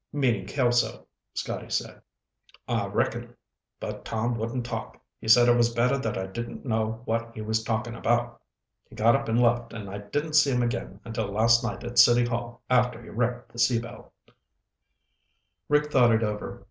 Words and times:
'""Meaning 0.11 0.47
Kelso," 0.47 1.05
Scotty 1.35 1.69
said. 1.69 2.01
"I 2.67 2.87
reckon, 2.87 3.35
but 3.79 4.03
Tom 4.03 4.35
wouldn't 4.35 4.65
talk. 4.65 4.99
He 5.19 5.27
said 5.27 5.47
it 5.47 5.55
was 5.55 5.75
better 5.75 5.95
that 5.99 6.17
I 6.17 6.25
didn't 6.25 6.65
know 6.65 7.03
what 7.05 7.29
he 7.35 7.41
was 7.41 7.63
talking 7.63 7.93
about. 7.93 8.41
He 8.89 8.95
got 8.95 9.15
up 9.15 9.27
and 9.29 9.39
left 9.39 9.73
and 9.73 9.91
I 9.91 9.99
didn't 9.99 10.33
see 10.33 10.49
him 10.51 10.63
again 10.63 10.99
until 11.05 11.27
last 11.27 11.63
night 11.63 11.83
at 11.83 11.99
City 11.99 12.25
Hall 12.25 12.63
after 12.67 12.99
he 12.99 13.09
wrecked 13.09 13.51
the 13.51 13.59
Sea 13.59 13.77
Belle." 13.77 14.11
Rick 15.69 15.91
thought 15.91 16.11
it 16.13 16.23
over. 16.23 16.59